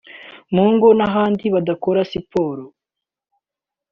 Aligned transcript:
mu 0.53 0.65
ngo 0.73 0.87
n’ahandi 0.97 1.45
badakora 1.53 1.99
siporo 2.11 2.65